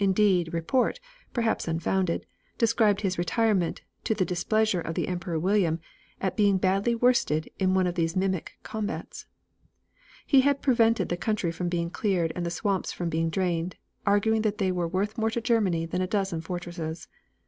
Indeed 0.00 0.52
report, 0.52 0.98
perhaps 1.32 1.68
unfounded, 1.68 2.26
described 2.58 3.02
his 3.02 3.16
retirement 3.16 3.82
to 4.02 4.12
the 4.12 4.24
displeasure 4.24 4.80
of 4.80 4.96
the 4.96 5.06
Emperor 5.06 5.38
William 5.38 5.78
at 6.20 6.36
being 6.36 6.58
badly 6.58 6.96
worsted 6.96 7.48
in 7.60 7.74
one 7.74 7.86
of 7.86 7.94
these 7.94 8.16
mimic 8.16 8.54
combats. 8.64 9.26
He 10.26 10.40
had 10.40 10.62
prevented 10.62 11.10
the 11.10 11.16
country 11.16 11.52
from 11.52 11.68
being 11.68 11.90
cleared 11.90 12.32
and 12.34 12.44
the 12.44 12.50
swamps 12.50 12.90
from 12.90 13.08
being 13.08 13.30
drained, 13.30 13.76
arguing 14.04 14.42
that 14.42 14.58
they 14.58 14.72
were 14.72 14.88
worth 14.88 15.16
more 15.16 15.30
to 15.30 15.40
Germany 15.40 15.86
than 15.86 16.02
a 16.02 16.08
dozen 16.08 16.40
fortresses. 16.40 17.06